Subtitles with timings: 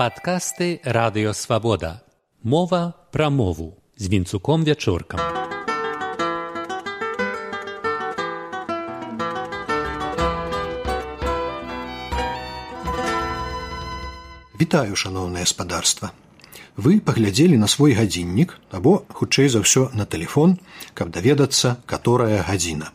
[0.00, 2.00] Падкасты радыёвабода.
[2.42, 5.20] Мова пра мову з вінцуком вячоркам.
[14.56, 16.12] Вітаю, шаноўнае спадарства.
[16.80, 20.56] Вы паглядзелі на свой гадзіннік або, хутчэй за ўсё на тэлефон,
[20.96, 22.88] каб даведацца, каторая гадзіна.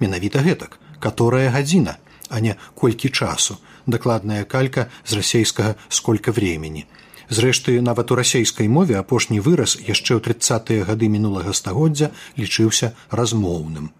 [0.00, 6.86] Менавіта гэтак, каторая гадзіна, а не колькі часу, дакладная калька з расейскага сколько времени.
[7.28, 13.90] Зрэшты, нават у расейскай мове апошні выраз яшчэ ў тридцатыя гады мінулага стагоддзя лічыўся размоўным.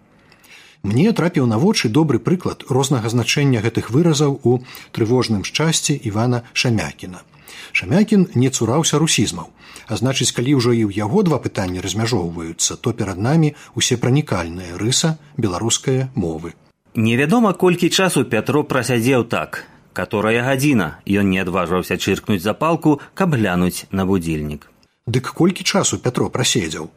[0.86, 4.60] Мне трапіў на вочы добры прыклад рознага значэння гэтых выразаў у
[4.94, 7.26] трывожным шчасці Івана Шамякіна.
[7.72, 9.50] Шамякін не цураўся русізмаў,
[9.90, 14.78] а значыць, калі ўжо і ў яго два пытанні размяжоўваюцца, то перад намі усе пранікальная
[14.78, 16.54] рыса беларускай мовы.
[16.96, 20.96] Невядома, колькі часу Пятро прасядзеў так, которая гадзіна.
[21.04, 24.64] Ён не адважваўся чыркнуць запалку каб глянуць на будзільнік.
[25.04, 26.88] Дык колькі часу пятро праседзеў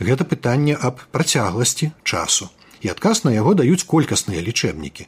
[0.00, 2.48] гэта пытанне аб працягласці часу.
[2.80, 5.06] І адказ на яго даюць колькасныя лічэбнікі.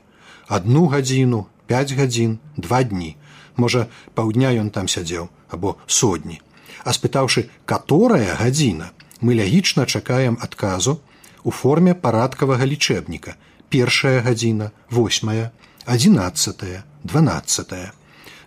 [0.48, 3.16] Одну гадзіну пять гадзін два дні.
[3.56, 6.44] Можа паўдня ён там сядзеў або сотні.
[6.84, 8.92] А спытаўшы которая гадзіна?
[9.24, 11.00] мы лягічна чакаем адказу
[11.48, 13.36] у форме парадкавага лічэбніка
[13.75, 15.50] першая гадзіна восьмая
[15.91, 17.75] адзінаццатая 12.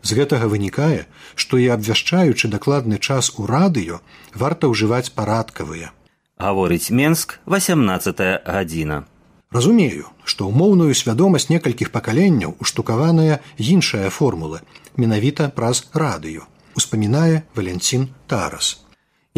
[0.08, 1.04] З гэтага вынікае,
[1.36, 4.00] што і абвяшчаючы дакладны час у радыё
[4.32, 5.92] варта ўжываць парадкавыя.
[6.40, 9.04] Гаворыць Менск 18 гадзіна.
[9.52, 14.64] Разумею, што ўмоўную свядомасць некалькіх пакаленняў уштукаваная іншая формула,
[14.96, 16.48] менавіта праз радыё.
[16.80, 18.87] Успамінае Валенцін Тарас.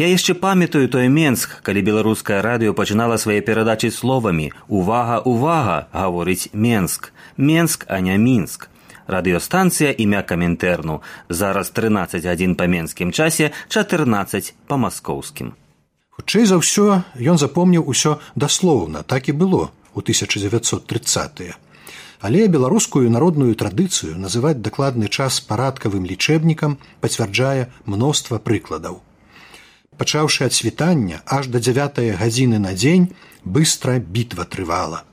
[0.00, 6.48] Я яшчэ памятаю той Менск, калі беларускае радыё пачынала свае перадачы словамі: Увага, увага, гаворыць
[6.54, 8.70] Менск, Менск, а не мінск.
[9.04, 15.52] Радыёстанцыя імя каментэрну зараз 13 гадзін па менскім часе 14 па маскоўскім.
[16.16, 19.04] Хутчэй за ўсё ён запомніў усё даслоўна.
[19.04, 21.52] Так і было у 1930
[22.24, 29.00] але беларускую народную традыцыю называць дакладны час парадкавым лічэбнікам пацвярджае мноства прыкладаў
[30.00, 33.12] пачаўшы ад світання аж да 9 гадзіны на дзень
[33.44, 35.04] быстра бітва трывала.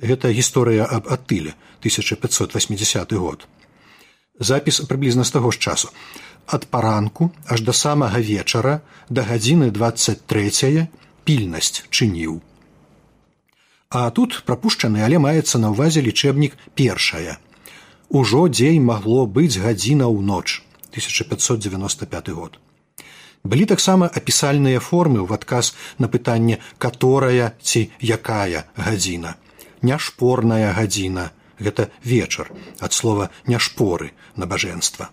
[0.00, 1.52] Гэта гісторыя аб атыле
[1.84, 3.44] 1580 год.
[4.40, 5.92] Запіс прыблізна з таго ж часу.
[6.46, 10.88] Ад паранку аж да самага вечара да гадзіны 23
[11.24, 12.40] пільнасць чыніў.
[13.90, 17.36] А тут прапушчаны але маецца на ўвазе лічэбнік першая.
[18.08, 20.62] Ужо дзень магло быць гадзіна ў ноч
[20.96, 22.56] 1595 год
[23.46, 29.36] былі таксама апісальныя формы ў адказ на пытанне каторая ці якая гадзіна?
[29.82, 31.30] Няшпорная гадзіна
[31.60, 35.10] гэта вечар ад слова няшпоры набажэнства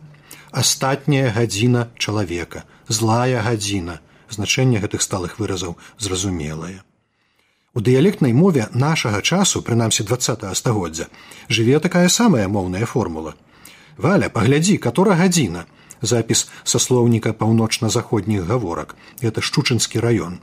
[0.53, 3.99] астатняя гадзіна чалавека злая гадзіна
[4.29, 6.81] значэнне гэтых сталых выразаў зразумелае.
[7.73, 11.09] У дыялектнай мове нашага часу прынамсі два стагоддзя
[11.49, 13.33] жыве такая самая моўная формула.
[13.97, 15.65] Валя паглядзі катора гадзіна
[16.03, 20.39] запіс са слоўніка паўночна-заходніх гаворак это шчучынскі раён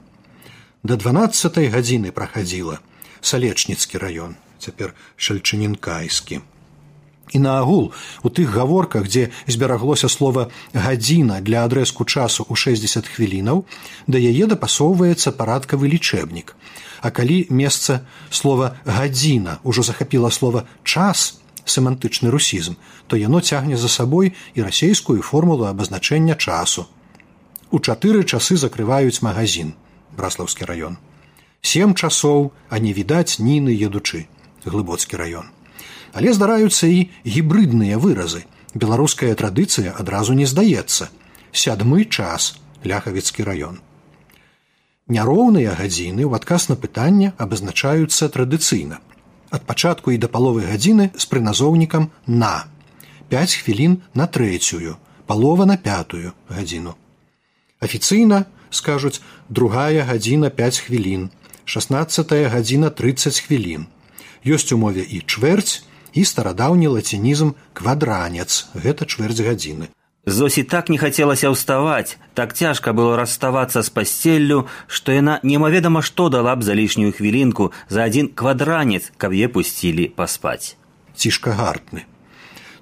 [0.83, 2.81] да дванаццатай гадзіны прахадзіла
[3.21, 6.41] салечніцкі раён цяпер шальчынінкайскі.
[7.31, 13.63] І наагул у тых гаворках, дзе збераглося слова гадзіна для адрэзку часу ў 60 хвілінаў,
[14.07, 16.55] да яе дапасоўваецца парадкавы лічэбнік.
[17.01, 22.75] А калі месца слова гадзіна ўжо захапіла слова час семантычны русізм,
[23.07, 26.87] то яно цягне за сабой і расейскую формулу абазначэння часу.
[27.71, 29.73] У чатыры часы закрываюць магазин
[30.17, 30.97] браслаўскі раён.
[31.61, 34.27] Сем часоў, а не відаць ніны едучы
[34.65, 35.45] глыбоцкі раён.
[36.13, 38.43] Але здараюцца і гібрыдныя выразы.
[38.73, 41.09] Беларуская традыцыя адразу не здаецца.
[41.51, 43.79] Сядмы час ляхавіцкі раён.
[45.11, 48.99] Няроўныя гадзіны ў адказ на пытанне абазначаюцца традыцыйна.
[49.51, 52.71] Ад пачатку і да паловы гадзіны з прыназоўнікам на
[53.27, 54.95] 5 хвілін на трэцюю,
[55.27, 56.95] палова на пятую гадзіну.
[57.83, 61.29] Афіцыйна скажуць другая гадзіна 5 хвілін,
[61.65, 63.87] 16 гадзіна 30 хвілін.
[64.47, 65.83] Ёсць у мове і чвэрць
[66.15, 69.91] і старадаўні лацінізм квадранец гэта чвэрць гадзіны
[70.25, 76.29] зосі так не хацелася ўставаць так цяжка было расставацца з пасцеллю што яна немаведама што
[76.29, 80.77] дала б за лішнюю хвілінку за адзін квадранец каб е пусцілі паспаць
[81.15, 82.05] цішка гартны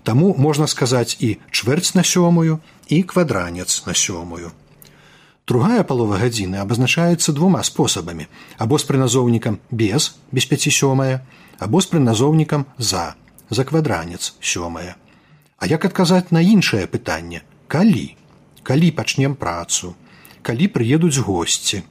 [0.03, 2.59] таму можна сказаць і чвэрць на сёмую
[2.89, 4.51] і квадранец на сёмую.
[5.47, 8.25] Другая палова гадзіны абазначаецца двума спосабамі
[8.57, 11.21] або з прыназоўнікам без без пяці сёмая
[11.59, 13.13] або з прыназоўнікам за
[13.49, 14.95] за квадранец сёмае.
[15.59, 17.43] А як адказаць на іншае пытанне?
[17.67, 18.15] Калі?
[18.63, 19.93] Калі пачнем працу?
[20.41, 21.83] Калі прыедуць госці?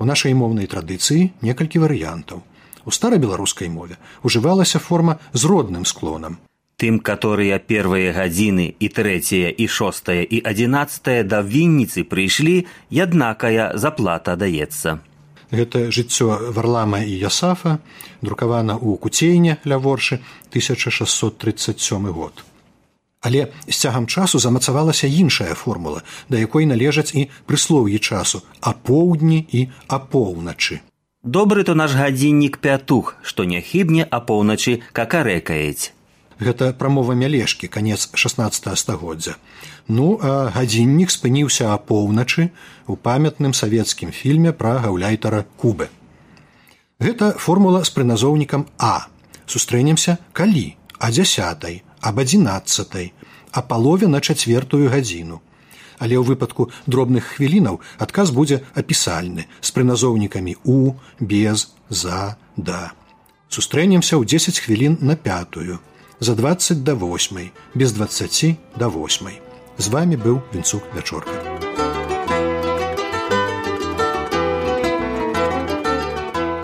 [0.00, 2.40] У нашай моўнай традыцыі некалькі варыянтаў.
[2.88, 6.40] У старабеларускай мове ужывалася форма з родным склонам.
[6.80, 14.36] Тым которые первыя гадзіны і трэцяе і шостае і адзінаццатае да вінніцы прыйшлі яднакая заплата
[14.40, 14.98] даецца.
[15.50, 17.80] Гэта жыццё варлама і ясафа
[18.22, 20.22] друкавана ў куцейне ля воршы
[20.54, 22.48] 1637 год
[23.20, 29.46] але з цягам часу замацавалася іншая формула да якой належаць і прыслоўі часу а поўдні
[29.52, 30.80] і апоўначы.
[31.24, 35.92] Добры то наш гадзіннік пятух што не хібне апоўначы какарэкаець
[36.38, 39.34] гэта прамова мялешкі канец 16 стагоддзя.
[39.88, 42.50] Ну а гадзіннік спыніўся апоўначы
[42.86, 45.90] у памятным савецкім фільме пра гаўляйтара кубы
[47.00, 49.06] гэта формула з прыназоўнікам а.
[49.46, 50.76] Сустрэнемся калі?
[50.98, 53.12] А дзясятай аб адзінаццатай
[53.52, 55.40] а палове на чацвертую гадзіну
[55.98, 62.92] але ў выпадку дробных хвілінаў адказ будзе апісальны з прыназоўнікамі у без за да
[63.48, 65.80] сустрэнемся ў 10 хвілін на пятую
[66.20, 69.32] за 20 до 8 без 20 до 8
[69.78, 71.67] з вами быў вінцук вячорка